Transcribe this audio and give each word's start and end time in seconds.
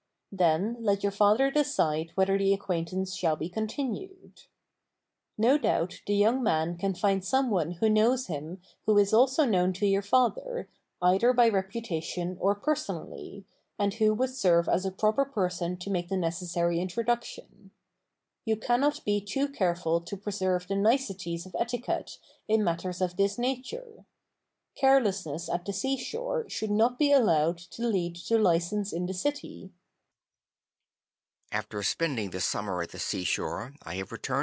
Then 0.31 0.77
let 0.79 1.03
your 1.03 1.11
father 1.11 1.51
decide 1.51 2.11
whether 2.15 2.37
the 2.37 2.53
acquaintance 2.53 3.15
shall 3.15 3.35
be 3.35 3.49
continued. 3.49 4.43
No 5.37 5.57
doubt 5.57 6.01
the 6.07 6.15
young 6.15 6.41
man 6.41 6.77
can 6.77 6.93
find 6.95 7.23
some 7.23 7.49
one 7.49 7.73
who 7.73 7.89
knows 7.89 8.27
him 8.27 8.61
who 8.85 8.97
is 8.97 9.13
also 9.13 9.45
known 9.45 9.73
to 9.73 9.85
your 9.85 10.01
father 10.01 10.69
either 11.01 11.33
by 11.33 11.49
reputation 11.49 12.37
or 12.39 12.53
personally, 12.55 13.43
and 13.79 13.95
who 13.95 14.13
would 14.13 14.29
serve 14.29 14.69
as 14.69 14.85
a 14.85 14.91
proper 14.91 15.25
person 15.25 15.75
to 15.75 15.89
make 15.89 16.09
the 16.09 16.15
necessary 16.17 16.79
introduction. 16.79 17.71
You 18.45 18.55
cannot 18.55 19.03
be 19.03 19.19
too 19.19 19.47
careful 19.47 19.99
to 20.01 20.15
preserve 20.17 20.67
the 20.67 20.75
niceties 20.75 21.45
of 21.45 21.55
etiquette 21.59 22.19
in 22.47 22.63
matters 22.63 23.01
of 23.01 23.17
this 23.17 23.37
nature. 23.39 24.05
Carelessness 24.75 25.49
at 25.49 25.65
the 25.65 25.73
seashore 25.73 26.47
should 26.47 26.71
not 26.71 26.99
be 26.99 27.11
allowed 27.11 27.57
to 27.57 27.87
lead 27.87 28.15
to 28.15 28.37
license 28.37 28.93
in 28.93 29.05
the 29.07 29.13
city. 29.13 29.71